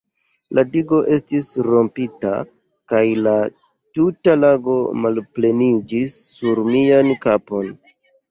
[0.57, 2.31] La digo estis rompita,
[2.93, 3.35] kaj la
[3.99, 7.71] tuta lago malpleniĝis sur mian kapon.